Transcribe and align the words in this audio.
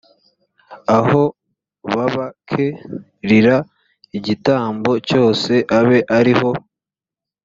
aho 0.97 1.23
bab 1.93 2.15
k 2.47 2.49
rira 3.29 3.57
igitambo 4.17 4.91
cyoswa 5.07 5.55
abe 5.77 5.99
ari 6.17 6.33
ho 6.39 6.51